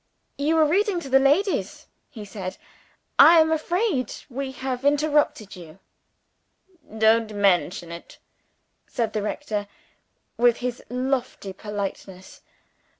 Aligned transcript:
"You 0.35 0.55
were 0.55 0.65
reading 0.65 0.99
to 1.01 1.09
the 1.09 1.19
ladies?" 1.19 1.85
he 2.09 2.25
said. 2.25 2.57
"I 3.19 3.39
am 3.39 3.51
afraid 3.51 4.15
we 4.31 4.51
have 4.51 4.83
interrupted 4.83 5.55
you." 5.55 5.77
"Don't 6.97 7.35
mention 7.35 7.91
it," 7.91 8.17
said 8.87 9.13
the 9.13 9.21
rector, 9.21 9.67
with 10.37 10.57
his 10.57 10.81
lofty 10.89 11.53
politeness. 11.53 12.41